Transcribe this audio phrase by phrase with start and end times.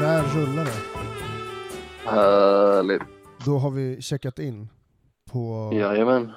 [0.00, 0.70] Där rullar det.
[2.10, 3.02] Härligt.
[3.44, 4.68] Då har vi checkat in
[5.30, 6.32] på, Jajamän.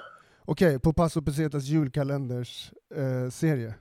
[0.46, 3.74] okej, på Paso Pesetas julkalenders eh, serie.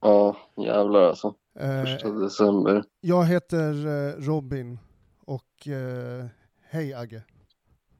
[0.00, 1.34] Ja, jävlar alltså.
[1.60, 2.84] Eh, Första december.
[3.00, 4.78] jag heter eh, Robin
[5.26, 6.26] och eh,
[6.70, 7.22] hej Agge.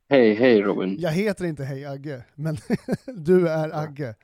[0.08, 0.96] Hej, hej Robin.
[0.98, 2.56] Jag heter inte Hej Agge, men
[3.16, 4.14] du är Agge.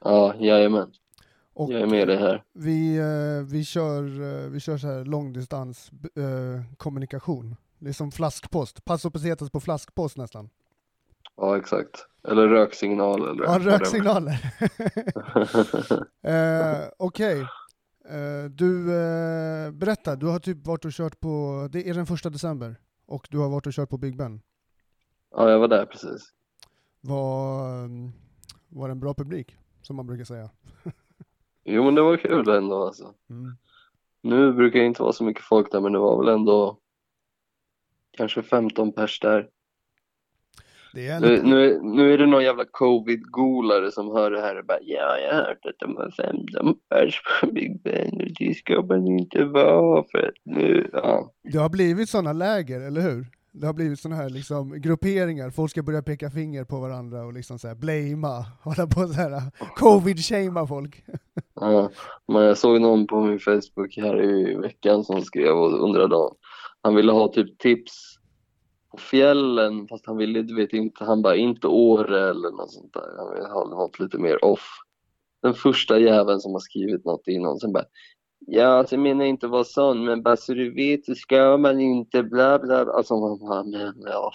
[0.00, 0.92] Ja, jajamän.
[1.54, 2.42] Och Jag är med dig här.
[2.52, 4.02] vi, eh, vi kör,
[4.44, 7.56] eh, vi kör så här långdistans eh, kommunikation.
[7.78, 10.50] Det är som flaskpost, Paso Pesetas på flaskpost nästan.
[11.36, 12.06] Ja, exakt.
[12.28, 14.54] Eller röksignal eller Ja, röksignaler.
[16.22, 17.40] eh, Okej.
[18.08, 22.30] Eh, du, eh, berätta, du har typ varit och kört på, det är den första
[22.30, 22.76] december,
[23.06, 24.40] och du har varit och kört på Big Ben.
[25.36, 26.22] ja, jag var där precis.
[27.00, 28.12] Var, mm,
[28.68, 30.50] var det en bra publik, som man brukar säga?
[31.64, 33.14] Jo, men det var kul ändå alltså.
[33.30, 33.56] Mm.
[34.22, 36.78] Nu brukar det inte vara så mycket folk där, men det var väl ändå
[38.16, 39.48] kanske 15 pers där.
[40.96, 44.64] Är Nu, nu, är- nu är det någon jävla covid-golare som hör det här och
[44.66, 48.54] bara ja, jag har hört att de var 15 pers på Big Ben och det
[48.54, 51.32] ska man inte vara för att nu, ja.
[51.52, 53.26] det har blivit sådana läger, eller hur?
[53.56, 57.32] Det har blivit sådana här liksom, grupperingar, folk ska börja peka finger på varandra och
[57.32, 59.42] liksom så här blamea, hålla på så här
[59.76, 61.04] covid-shamea folk.
[61.60, 61.90] Ja,
[62.28, 66.34] men jag såg någon på min Facebook här i veckan som skrev och undrade om
[66.84, 68.18] han ville ha typ tips
[68.90, 72.92] på fjällen fast han ville du vet inte, han bara inte Åre eller något sånt
[72.92, 73.16] där.
[73.18, 74.68] Han ville ha något lite mer off.
[75.42, 77.84] Den första jäveln som har skrivit något innan sen bara
[78.46, 81.80] Ja, alltså jag menar inte vara sån men bara så du vet så ska man
[81.80, 82.92] inte bla bla.
[82.92, 84.32] Alltså man bara men ja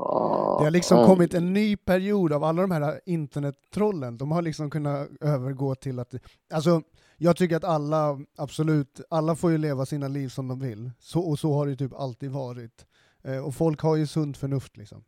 [0.00, 0.58] fan.
[0.58, 4.70] Det har liksom kommit en ny period av alla de här internettrollen, de har liksom
[4.70, 6.14] kunnat övergå till att,
[6.52, 6.82] alltså
[7.16, 11.20] jag tycker att alla, absolut, alla får ju leva sina liv som de vill, så,
[11.20, 12.86] och så har det typ alltid varit.
[13.22, 15.04] Eh, och folk har ju sunt förnuft liksom.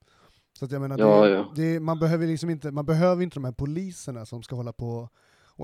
[0.59, 1.53] Så att jag menar, Ja, det, ja.
[1.57, 4.89] Det, man behöver liksom inte, man behöver inte de här poliserna som ska hålla på
[4.89, 5.13] och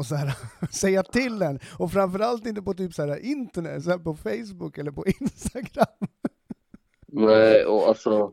[0.06, 0.34] så här,
[0.70, 4.78] säga till en, och framförallt inte på typ så här internet, så här på Facebook
[4.78, 6.08] eller på Instagram.
[7.06, 8.32] Nej, och alltså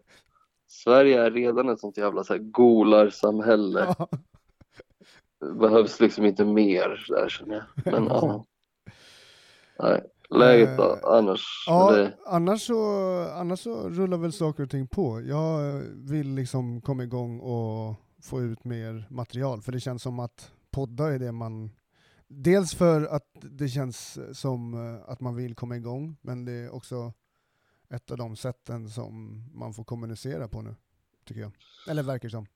[0.67, 3.95] Sverige är redan ett sånt jävla så här golarsamhälle.
[3.97, 4.09] Ja.
[5.59, 7.93] Behövs liksom inte mer där känner jag.
[7.93, 8.45] Men ja.
[9.79, 11.63] Nej, läget då annars?
[11.67, 12.79] Ja, Det, annars, så,
[13.33, 15.21] annars så rullar väl saker och ting på.
[15.21, 20.51] Jag vill liksom komma igång och få ut mer material, för det känns som att
[20.75, 21.71] podda är det man...
[22.27, 26.75] Dels för att det känns som eh, att man vill komma igång, men det är
[26.75, 27.13] också
[27.89, 30.75] ett av de sätten som man får kommunicera på nu,
[31.25, 31.51] tycker jag.
[31.89, 32.47] Eller verkar som.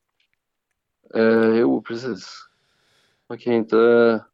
[1.15, 2.49] eh, jo, precis.
[3.29, 4.25] Man kan ju inte...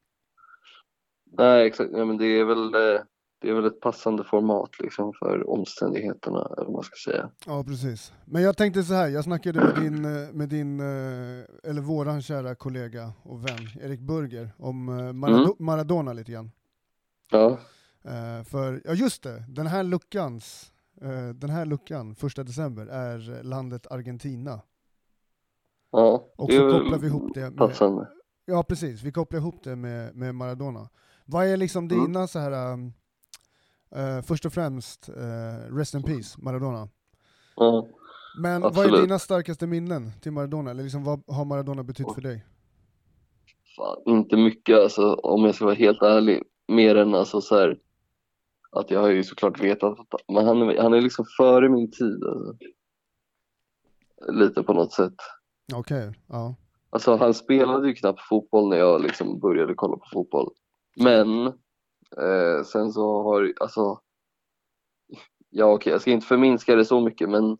[1.24, 1.92] Nej, exakt.
[1.94, 3.02] Ja, men det är väl eh,
[3.46, 7.30] det är väl ett passande format liksom för omständigheterna, eller vad man ska säga.
[7.46, 8.14] Ja, precis.
[8.26, 12.22] Men jag tänkte så här, jag snackade med din, eh, med din eh, eller våran
[12.22, 15.54] kära kollega och vän Erik Burger om eh, Marado- Mm.
[15.60, 16.52] Maradona lite grann.
[17.32, 17.58] Ja,
[18.46, 20.72] för, ja just det, den här luckans,
[21.36, 24.62] den här luckan, första december, är landet Argentina.
[25.92, 26.26] ja.
[26.38, 28.08] Och så kopplar vi ihop det med, Passande.
[28.46, 30.90] ja precis, vi kopplar ihop det med, med Maradona.
[31.26, 32.06] Vad är liksom Mm.
[32.06, 32.78] dina så här,
[33.96, 36.88] eh, först och främst, eh, rest in peace, Maradona.
[37.56, 37.88] Ja.
[38.42, 39.02] Men vad är Absolut.
[39.02, 40.72] dina starkaste minnen till Maradona?
[40.72, 42.46] Eller liksom, vad har Maradona betytt för dig?
[43.78, 46.44] Fan, inte mycket alltså, om jag ska vara helt ärlig.
[46.68, 47.80] Mer än alltså så här,
[48.72, 51.92] att jag har ju såklart vetat att men han, är- han är liksom före min
[51.92, 52.24] tid.
[52.24, 52.54] Alltså.
[54.32, 55.16] Lite på något sätt.
[55.74, 56.56] Okej, ja.
[56.90, 60.52] Alltså han spelade ju knappt fotboll när jag liksom började kolla på fotboll.
[60.96, 61.54] Men
[62.18, 64.00] eh, sen så har alltså
[65.50, 67.58] Ja okej, jag ska inte förminska det så mycket men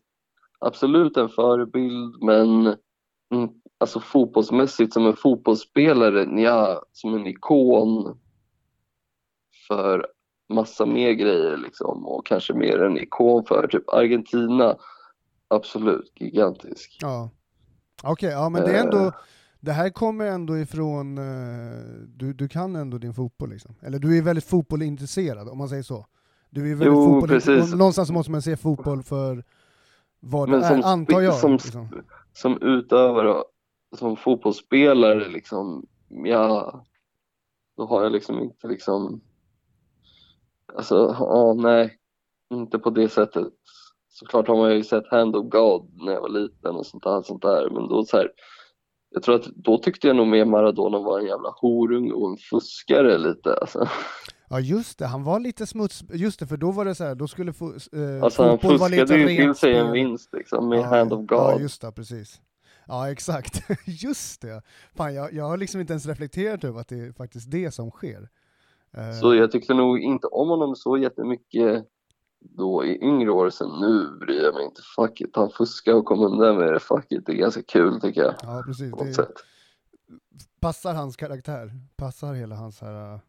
[0.58, 2.66] absolut en förebild men
[3.34, 8.18] mm, alltså fotbollsmässigt som en fotbollsspelare, ja, som en ikon
[9.68, 10.06] för
[10.48, 14.76] massa mer grejer liksom och kanske mer en ikon för typ Argentina.
[15.48, 16.98] Absolut, gigantisk.
[17.00, 17.30] ja.
[18.02, 19.12] Okej, ja men det är ändå, Eh.
[19.60, 23.74] Det här kommer ändå ifrån, eh, du, du kan ändå din fotboll liksom.
[23.82, 26.06] Eller du är väldigt fotbollintresserad om man säger så.
[26.50, 27.74] Du är väldigt Jo, precis.
[27.74, 29.44] någonstans måste man se fotboll för
[30.20, 31.34] vad Men det som är, antar jag.
[31.34, 31.88] som- liksom.
[32.32, 33.42] Som utövare,
[33.98, 36.84] som fotbollsspelare liksom, ja,
[37.76, 39.20] då har jag liksom inte liksom,
[40.74, 41.98] alltså, ja, nej,
[42.50, 43.46] inte på det sättet.
[44.08, 47.22] Såklart har man ju sett Hand of God när jag var liten och sånt där,
[47.22, 47.70] sånt där.
[47.70, 48.30] men då så här,
[49.10, 52.36] jag tror att då tyckte jag nog mer Maradona var en jävla horung och en
[52.36, 53.88] fuskare lite alltså.
[54.50, 57.14] Ja just det, han var lite smuts, just det för då var det så här,
[57.14, 60.84] då skulle fo, eh, Alltså han fuskade ju till sig en vinst liksom med Ja,
[60.84, 61.38] Hand of God.
[61.38, 62.40] Ja just det, precis.
[62.86, 64.62] Ja exakt, just det.
[64.96, 67.90] Fan, jag, jag har liksom inte ens reflekterat över att det är faktiskt det som
[67.90, 68.28] sker.
[68.96, 71.84] Eh, Så jag tyckte nog inte om honom så jättemycket
[72.40, 74.82] då i yngre år, sen nu bryr jag mig inte.
[74.96, 76.80] Fuck it, han fuskar och kom undan med det.
[76.80, 78.34] Fuck it, det är ganska kul tycker jag.
[78.42, 79.32] Ja precis, På något det sätt.
[80.60, 83.20] passar hans karaktär, passar hela hans här, äh,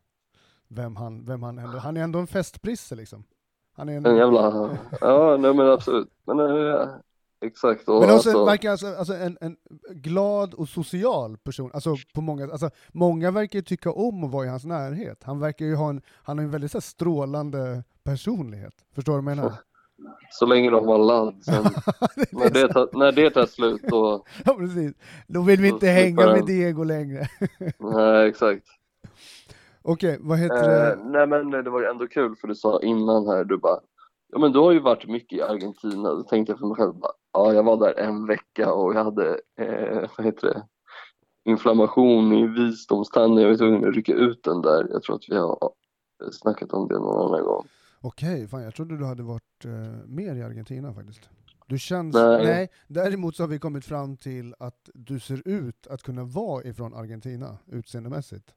[0.68, 3.24] vem han, vem han ändå, han är ändå en festprisse liksom.
[3.74, 6.10] Han är en, En jävla, ja nej men absolut.
[6.26, 6.88] Men äh,
[7.46, 7.90] exakt.
[7.90, 9.58] Och men också alltså, verkar alltså, alltså en, en
[9.90, 14.46] glad och social person, alltså på många, alltså många verkar ju tycka om att vara
[14.46, 15.24] i hans närhet.
[15.24, 18.74] Han verkar ju ha en, han har en väldigt så här, strålande personlighet.
[18.96, 19.58] Förstår du vad jag menar?
[20.30, 21.44] så länge de har ladd.
[21.44, 21.64] Sen,
[22.32, 24.94] Det är när, det tar, när det tar slut då, Ja precis,
[25.28, 26.46] då vill vi inte hänga med han.
[26.46, 27.28] Diego längre.
[27.80, 28.68] nej exakt.
[29.82, 30.92] Okej, vad heter det?
[30.92, 33.80] Eh, nej men det var ändå kul för du sa innan här, du bara
[34.30, 36.94] Ja men du har ju varit mycket i Argentina, då tänkte jag för mig själv
[36.94, 40.68] bara, ja jag var där en vecka och jag hade, eh, vad heter det,
[41.52, 45.38] inflammation i visdomstanden, jag var tvungen att rycka ut den där, jag tror att vi
[45.38, 45.72] har
[46.32, 47.68] snackat om det någon annan gång.
[48.02, 49.72] Okej, fan jag trodde du hade varit eh,
[50.08, 51.30] mer i Argentina faktiskt.
[51.68, 52.46] Du känns, Nej.
[52.46, 52.70] nej.
[52.88, 56.94] däremot så har vi kommit fram till att du ser ut att kunna vara ifrån
[56.94, 58.54] Argentina utseendemässigt.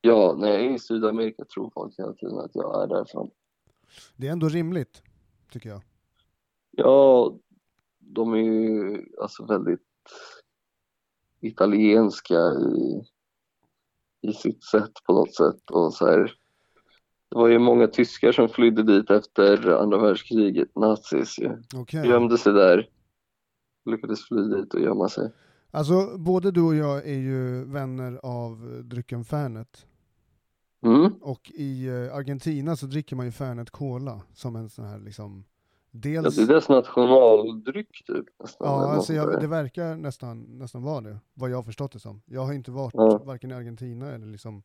[0.00, 3.30] Ja, när jag är i Sydamerika tror folk hela tiden att jag är därifrån.
[4.16, 5.02] Det är ändå rimligt,
[5.52, 5.82] tycker jag.
[6.70, 7.34] Ja,
[8.06, 9.80] de är ju alltså väldigt
[11.40, 13.02] italienska i,
[14.28, 15.70] i sitt sätt på något sätt.
[15.70, 16.34] Och så här,
[17.30, 21.62] det var ju många tyskar som flydde dit efter andra världskriget, nazis ju.
[21.74, 22.08] Okej.
[22.08, 22.88] Gömde sig där,
[23.84, 25.32] lyckades fly dit och gömma sig.
[25.70, 29.86] Alltså, både du och jag är ju vänner av drycken Fernet.
[30.84, 31.12] Mm.
[31.20, 35.44] Och i eh, Argentina så dricker man ju Fernet Cola som en sån här liksom,
[36.04, 36.36] Ja, dels...
[36.36, 38.26] det är deras nationaldryck typ.
[38.40, 41.98] Nästan, Ja, alltså jag, det verkar nästan, nästan vara det, vad jag har förstått det
[42.00, 42.22] som.
[42.26, 43.18] Jag har inte varit Ja.
[43.18, 44.62] varken i Argentina eller liksom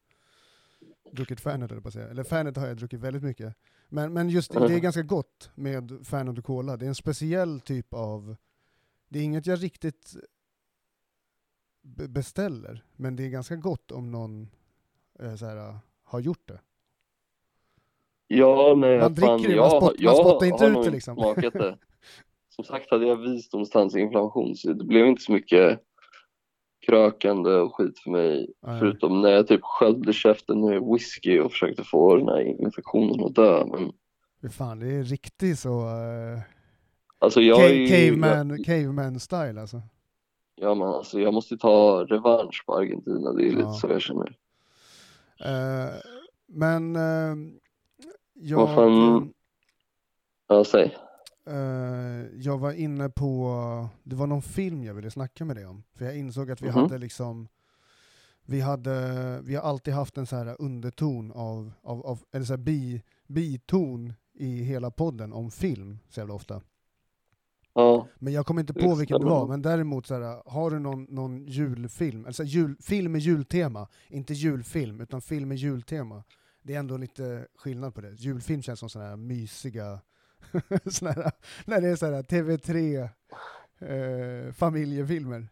[1.12, 2.08] druckit Fernet eller på att säga.
[2.10, 3.56] Eller Fernet har jag druckit väldigt mycket.
[3.90, 4.82] Men, men just det, det är Mm.
[4.82, 6.78] ganska gott med Fernet och Cola.
[6.78, 8.36] Det är en speciell typ av,
[9.10, 10.16] det är inget jag riktigt
[11.82, 14.50] be- beställer, men det är ganska gott om någon
[15.20, 16.60] eh, så här, har gjort det.
[18.38, 20.90] Ja, nej, Man fan, dricker det, jag, man spott- jag man spottar inte ut det,
[20.92, 21.16] liksom.
[21.16, 21.78] smakat det.
[22.56, 25.80] Som sagt hade jag visdomstandsinflammation så det blev inte så mycket
[26.86, 28.54] krökande och skit för mig.
[28.68, 28.80] Nej.
[28.80, 33.36] Förutom när jag typ sköljde käften med whisky och försökte få den här infektionen att
[33.36, 33.66] dö.
[34.42, 36.40] Men fan, det är riktigt så eh,
[37.20, 39.82] alltså jag är ca- ju, caveman, caveman style alltså.
[40.56, 43.74] ja, men alltså jag måste ta revansch på Argentina, det är lite Ja.
[43.74, 44.36] så jag känner.
[45.46, 45.94] Eh,
[46.48, 47.36] men eh,
[48.42, 49.34] jag, Vad fan-
[50.48, 50.98] Ja, säg.
[51.48, 55.84] eh, jag var inne på, det var någon film jag ville snacka med dig om.
[55.94, 56.76] För jag insåg att vi Mhm.
[56.76, 57.48] hade liksom,
[58.46, 62.54] vi, hade, vi har alltid haft en så här underton av, av, av eller så
[62.54, 66.62] här bi, biton i hela podden om film så jävla ofta.
[67.74, 70.80] Ja, Men jag kommer inte på vilken det var, men däremot så här, har du
[70.80, 76.24] någon, någon julfilm, alltså jul, film med jultema, inte julfilm, utan film med jultema.
[76.64, 78.12] Det är ändå lite skillnad på det.
[78.12, 80.00] Julfilm känns som sådana här mysiga,
[80.86, 81.32] såna här,
[81.66, 83.10] när det är sådana här TV3
[83.80, 85.48] eh, familjefilmer.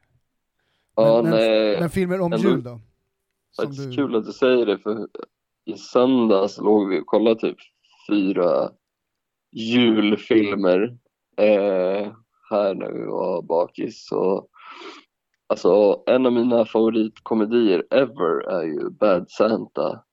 [0.95, 1.79] ja men, nej.
[1.79, 2.79] men filmer om ändå- jul då?
[3.55, 5.07] Faktiskt du, kul att du säger det för
[5.65, 7.57] i söndags låg vi och kollade typ
[8.09, 8.71] fyra
[9.51, 10.97] julfilmer
[11.37, 12.11] eh,
[12.49, 14.05] här när vi var bakis.
[14.07, 14.47] Så,
[15.47, 20.03] alltså en av mina favoritkomedier ever är ju Bad Santa.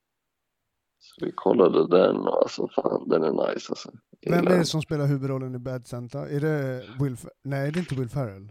[1.07, 3.91] Så vi kollade den och alltså fan den är nice alltså.
[4.27, 6.29] Vem är det som spelar huvudrollen i Bad Santa?
[6.29, 8.49] Är det Will, nej det är inte Will Ferrell.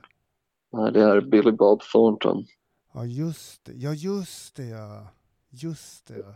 [0.73, 2.45] Nej, det är Billy Bob Thornton.
[2.93, 5.07] Ja just det, ja just det ja.
[5.49, 6.35] Just det ja.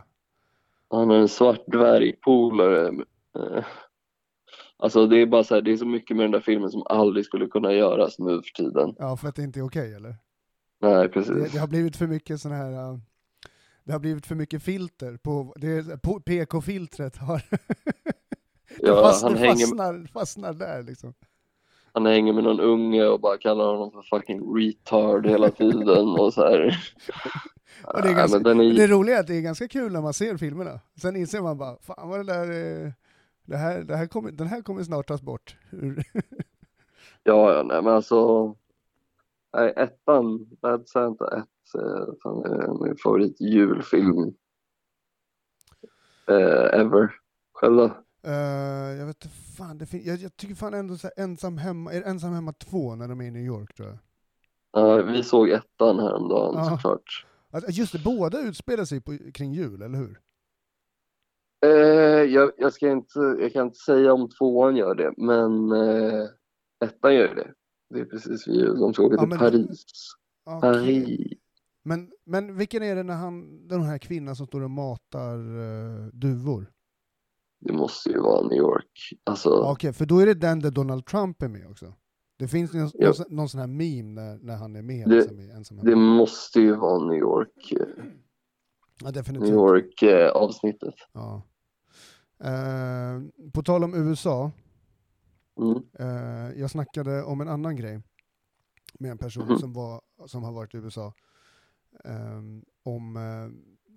[0.98, 2.88] Han är en svart dvärgpolare.
[3.38, 3.64] Eh,
[4.82, 6.82] Alltså det är bara så här, det är så mycket med den där filmen som
[6.86, 8.94] aldrig skulle kunna göras nu för tiden.
[8.98, 10.16] Ja, för att det inte är okej eller?
[10.80, 11.52] Nej, Det, precis.
[11.52, 12.98] det har blivit för mycket sån här, uh,
[13.90, 17.42] det har blivit för mycket filter på, det på PK-filtret har,
[18.78, 21.14] Ja, fastnar, han, hänger, fastnar, fastnar där liksom.
[21.92, 26.34] han hänger med någon unge och bara kallar honom för fucking retard hela tiden och
[26.34, 26.60] så här.
[27.84, 29.92] Och det, är Ja, ganska, den är, det roliga är att det är ganska kul
[29.92, 30.80] när man ser filmerna.
[31.02, 32.46] Sen inser man bara, fan vad det där,
[33.44, 35.56] det här, det här kommer, den här kommer snart tas bort.
[37.22, 38.48] Ja, ja, nej men alltså.
[39.56, 41.44] Nej, ettan, Bad Santa 1, eh,
[42.22, 44.34] fan, är min favorit julfilm.
[46.28, 47.14] Eh, ever.
[47.52, 47.84] Själv då?
[48.22, 48.32] Eh,
[48.98, 51.92] jag vet inte fan, det fin- jag, jag tycker fan ändå så här, ensam hemma,
[51.92, 53.98] är det ensam hemma två när de är i New York tror jag.
[54.72, 56.70] Ja, vi såg ettan häromdagen Ja.
[56.70, 57.26] såklart.
[57.68, 60.20] Just det, båda utspelar sig på, kring jul, eller hur?
[61.66, 61.70] Eh,
[62.34, 66.28] jag, jag, ska inte, jag kan inte säga om tvåan gör det, men eh,
[66.84, 67.54] ettan gör det.
[67.94, 68.78] Det är precis vid jul.
[68.80, 69.84] De ska åka Ja, till men- Paris.
[70.44, 70.60] Okej.
[70.60, 71.39] Paris.
[71.82, 76.06] Men, men vilken är det när han, den här kvinnan som står och matar uh,
[76.12, 76.72] duvor?
[77.60, 79.12] Det måste ju vara New York.
[79.24, 81.94] Alltså, Okej, för då är det den där Donald Trump är med också.
[82.38, 83.06] Det finns någon, Ja.
[83.06, 85.08] någon, sån- någon sån här meme när, när han är med.
[85.08, 87.72] Det- ensam det måste ju vara New York.
[87.72, 87.78] eh,
[89.00, 89.48] ja, New definitivt.
[89.50, 90.94] York eh, avsnittet.
[91.12, 91.42] Ja.
[92.44, 93.20] Eh,
[93.54, 94.50] på tal om USA,
[95.60, 95.82] Mm.
[95.98, 98.02] eh, jag snackade om en annan grej
[98.98, 99.58] med en person Mhm.
[99.58, 101.12] som, var, som har varit i USA.
[102.04, 102.40] Eh,
[102.82, 103.48] om eh,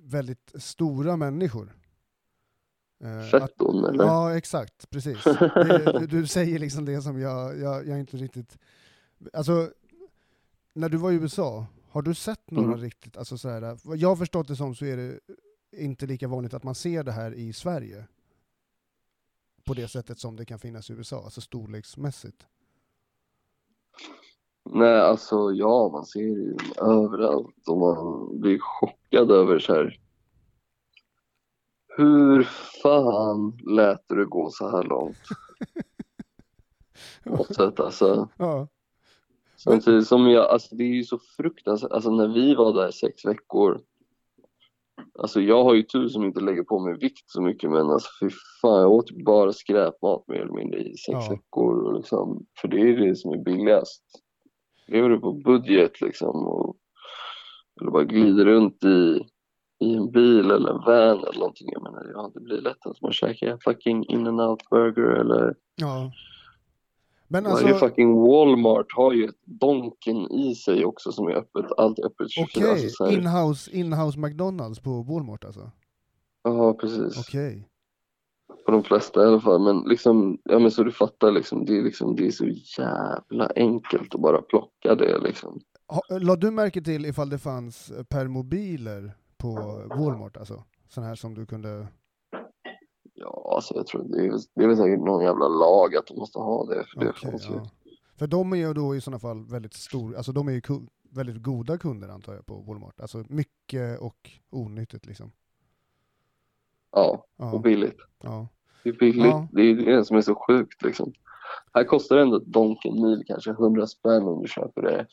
[0.10, 1.78] väldigt stora människor.
[3.04, 4.04] Eh, Fetton eller?
[4.06, 5.24] Ja, exakt, precis.
[6.00, 8.58] Du, du säger liksom det som jag, jag, jag inte riktigt...
[9.34, 9.72] Alltså,
[10.74, 12.80] när du var i USA, har du sett några Mm.
[12.82, 15.20] riktigt, alltså så här, vad jag har förstått det som så är det
[15.72, 18.08] inte lika vanligt att man ser det här i Sverige.
[19.64, 22.46] På det sättet som det kan finnas i USA, alltså storleksmässigt.
[24.70, 30.00] Nej, alltså ja, man ser ju överallt och man blir chockad över så här.
[31.98, 32.44] Hur
[32.84, 35.18] fan lät du gå så här långt?
[37.24, 38.30] På något sätt alltså.
[38.38, 38.68] Ja,
[39.58, 43.26] Samtidigt som jag, alltså det är ju så fruktansvärt, alltså när vi var där sex
[43.26, 43.82] veckor.
[45.20, 48.10] Alltså jag har ju tur som inte lägger på mig vikt så mycket men alltså
[48.20, 48.30] fy
[48.62, 51.28] fan jag åt ju bara skräpmat mer eller mindre i sex Ja.
[51.30, 54.04] veckor och liksom, för det är det som är billigast.
[54.88, 56.76] Lever du på budget liksom och
[57.82, 59.26] eller bara glider runt i,
[59.86, 61.68] i en bil eller en van eller någonting.
[61.72, 65.56] Jag menar, ja det blir lätt att man käkar fucking in and out burger eller
[65.76, 66.12] ja.
[67.28, 71.66] Men Varje alltså, fucking Walmart har ju ett Donken i sig också som är öppet,
[71.78, 72.64] allt är öppet 24.
[72.64, 75.72] okej, Alltså, så här- inhouse, inhouse McDonalds på Walmart alltså?
[76.44, 77.20] Ja, precis.
[77.20, 77.68] Okej.
[78.66, 79.62] På de flesta i alla fall.
[79.62, 82.46] Men liksom, ja men så du fattar liksom, det är liksom, det är så
[82.82, 85.60] jävla enkelt att bara plocka det liksom.
[85.88, 90.64] Ha- La du märke till ifall det fanns permobiler på Walmart alltså?
[90.90, 91.88] Sån här som du kunde...
[93.14, 96.18] Ja, alltså jag tror det är, det är väl säkert någon jävla lag att de
[96.18, 96.84] måste ha det.
[96.94, 97.14] För det
[97.50, 97.54] ju.
[97.54, 97.70] ja.
[98.16, 100.62] För de är ju då i sådana fall väldigt stor, alltså de är ju
[101.10, 103.00] väldigt goda kunder antar jag på Walmart.
[103.00, 105.32] Alltså mycket och onyttigt liksom.
[106.94, 107.98] Ja, och Ja, billigt.
[108.24, 108.48] ja.
[108.84, 109.26] Det är billigt.
[109.26, 109.48] Ja.
[109.52, 111.14] Det är det som är så sjukt liksom.
[111.74, 115.06] Här kostar ändå ett Donken mil kanske 100 spänn om du köper det.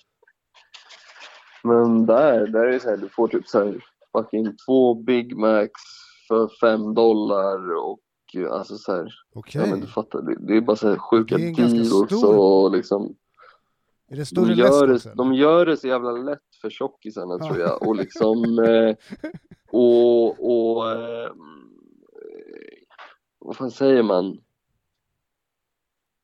[1.65, 5.37] Men där, där är det så här, du får typ så här fucking två Big
[5.37, 5.81] Macs
[6.29, 8.01] för fem dollar och
[8.51, 9.61] alltså så här, Okej.
[9.65, 12.71] ja men du fattar, det, det är bara så här sjuka Det deals stor- och
[12.73, 13.15] liksom
[14.09, 17.59] Är det större de gör, det, de gör det så jävla lätt för tjockisarna tror
[17.59, 18.95] jag och liksom eh,
[19.73, 21.31] och, och eh,
[23.51, 24.39] vad fan säger man?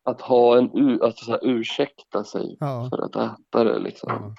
[0.05, 2.89] Att ha en, u- att så här, ursäkta sig Ja.
[2.91, 4.09] för att äta det liksom.
[4.13, 4.35] ja.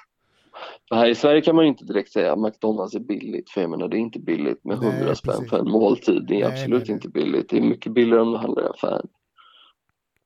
[0.89, 3.61] För här i Sverige kan man ju inte direkt säga att McDonalds är billigt, för
[3.61, 5.49] jag menar det är inte billigt med Nej, 100 spänn precis.
[5.49, 6.25] för en måltid.
[6.27, 6.93] Det är Nej, absolut nej, nej.
[6.95, 7.49] inte billigt.
[7.49, 9.07] Det är mycket billigare om du handlar i affären.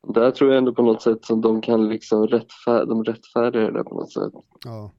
[0.08, 3.84] Där tror jag ändå på något sätt som de kan liksom rättfärdiga, de rättfärdigar det
[3.84, 4.34] på något sätt.
[4.66, 4.92] ja.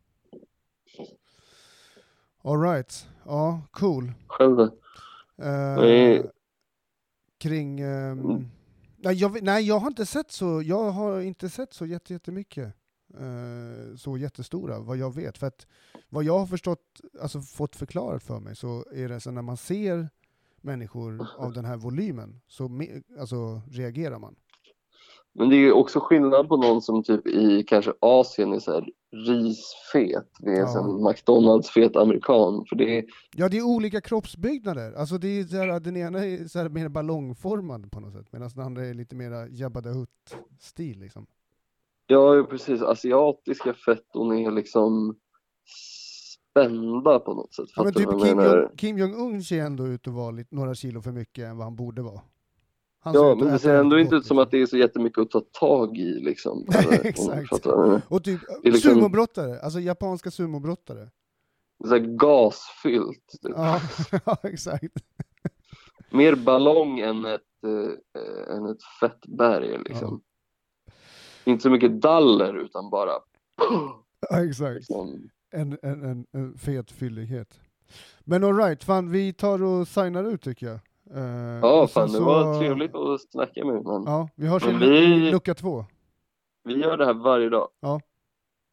[2.45, 3.07] All right.
[3.27, 4.13] Ja, cool.
[4.27, 4.71] Själv då?
[5.37, 6.23] Nej.
[7.43, 7.81] Kring...
[7.81, 8.45] ehm, Mm.
[8.97, 12.75] nej, jag, nej, jag har inte sett så, jag har inte sett så jätte, jättemycket.
[13.19, 15.39] eh, så jättestora, vad jag vet.
[15.39, 15.67] För att
[16.09, 19.57] vad jag har förstått, alltså fått förklarat för mig, så är det så när man
[19.57, 20.09] ser
[20.61, 22.81] människor av den här volymen, så
[23.19, 24.35] alltså, reagerar man.
[25.35, 28.73] Men det är ju också skillnad på någon som typ i kanske Asien är så
[28.73, 28.89] här
[29.27, 30.29] risfet.
[30.39, 30.79] Det är Ja.
[30.81, 32.65] en McDonalds-fet amerikan.
[32.69, 33.05] För det är,
[33.37, 34.93] Ja, det är olika kroppsbyggnader.
[34.93, 38.27] Alltså det är så här, den ena är så här mer ballongformad på något sätt,
[38.33, 41.27] medan den andra är lite mera Jabba the Hutt-stil liksom.
[42.07, 42.83] ja, ju precis.
[42.83, 45.17] Asiatiska fetton är liksom
[46.51, 47.67] spända på något sätt.
[47.77, 48.57] Ja, men typ Kim, menar?
[48.63, 51.67] Jong, Kim Jong-Un ser ändå ut att vara lite, några kilo för mycket än vad
[51.67, 52.21] han borde vara.
[53.05, 54.39] Han Ja, men det ser ändå inte ut som liksom.
[54.39, 56.65] att det är så jättemycket att ta tag i liksom.
[56.69, 57.67] Du exakt.
[58.09, 61.11] Och typ liksom- sumobrottare, alltså japanska sumobrottare.
[61.89, 63.29] Så gasfyllt.
[63.43, 63.53] Typ.
[63.57, 63.81] Ja,
[64.27, 64.95] ja, exakt.
[66.11, 70.23] Mer ballong än ett, eh, än ett fett berg liksom.
[71.45, 73.13] Inte så mycket daller utan bara
[74.31, 74.75] Ja, exakt.
[74.75, 75.29] liksom.
[75.51, 77.61] En, en, en, en fet fyllighet.
[78.21, 80.81] Men alright, fan vi tar och signar ut tycker jag.
[81.15, 84.83] Eh, Ja, fan det så- var trevligt att snacka med men Ja, vi hörs Men
[84.83, 85.85] i vi- lucka två.
[86.65, 87.69] vi gör det här varje dag.
[87.81, 88.01] Ja.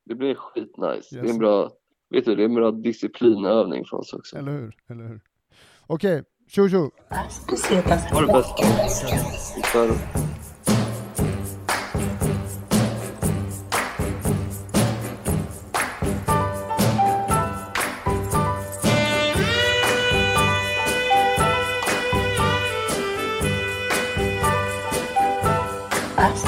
[0.05, 1.07] Det blir skitnice.
[1.11, 1.31] Det är Yes.
[1.31, 1.69] en bra,
[2.09, 4.37] vet du, det är en bra disciplinövning för oss också.
[4.37, 4.75] Eller hur?
[4.89, 5.21] Eller hur?
[5.87, 6.91] Okej, tjo tjo!
[8.11, 8.53] Ha det bäst.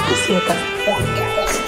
[0.02, 0.12] För...
[0.12, 1.62] Ascosietas Podcast.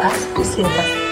[0.00, 1.03] Ascosietas